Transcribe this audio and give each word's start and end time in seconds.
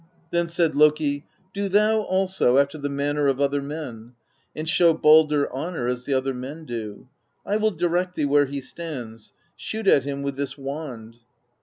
Then 0.31 0.47
said 0.47 0.73
Loki: 0.73 1.27
'Do 1.53 1.69
thou 1.69 2.01
also 2.01 2.57
after 2.57 2.79
the 2.79 2.89
manner 2.89 3.27
of 3.27 3.39
other 3.39 3.61
men, 3.61 4.13
and 4.55 4.67
show 4.67 4.95
Baldr 4.95 5.47
honor 5.51 5.87
as 5.87 6.05
the 6.05 6.13
other 6.15 6.33
men 6.33 6.65
do. 6.65 7.07
I 7.45 7.57
will 7.57 7.69
direct 7.69 8.15
thee 8.15 8.25
where 8.25 8.47
he 8.47 8.61
stands; 8.61 9.31
shoot 9.55 9.85
at 9.85 10.03
him 10.03 10.23
with 10.23 10.37
this 10.37 10.57
wand.' 10.57 11.17